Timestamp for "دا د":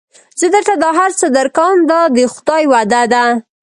1.91-2.17